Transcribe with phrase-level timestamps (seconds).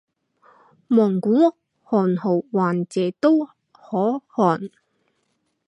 [0.87, 1.51] 蒙古
[1.83, 4.59] 汗号完泽笃可汗。